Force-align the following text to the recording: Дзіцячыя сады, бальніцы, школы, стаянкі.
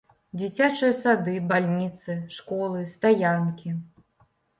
Дзіцячыя 0.39 0.93
сады, 0.99 1.35
бальніцы, 1.51 2.15
школы, 2.37 2.81
стаянкі. 2.95 3.69